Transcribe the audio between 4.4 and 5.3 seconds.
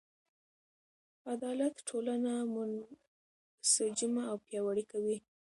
پیاوړې کوي.